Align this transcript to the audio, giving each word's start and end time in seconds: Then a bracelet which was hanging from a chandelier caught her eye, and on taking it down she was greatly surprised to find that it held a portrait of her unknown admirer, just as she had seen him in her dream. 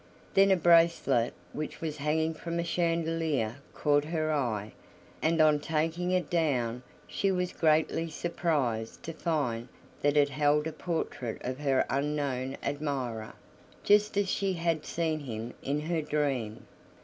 Then 0.33 0.49
a 0.49 0.55
bracelet 0.55 1.31
which 1.53 1.79
was 1.79 1.97
hanging 1.97 2.33
from 2.33 2.57
a 2.57 2.63
chandelier 2.63 3.57
caught 3.75 4.05
her 4.05 4.33
eye, 4.33 4.71
and 5.21 5.39
on 5.39 5.59
taking 5.59 6.09
it 6.09 6.27
down 6.27 6.81
she 7.05 7.31
was 7.31 7.53
greatly 7.53 8.09
surprised 8.09 9.03
to 9.03 9.13
find 9.13 9.67
that 10.01 10.17
it 10.17 10.29
held 10.29 10.65
a 10.65 10.71
portrait 10.73 11.39
of 11.43 11.59
her 11.59 11.85
unknown 11.87 12.57
admirer, 12.63 13.33
just 13.83 14.17
as 14.17 14.27
she 14.27 14.53
had 14.53 14.87
seen 14.87 15.19
him 15.19 15.53
in 15.61 15.81
her 15.81 16.01
dream. 16.01 16.65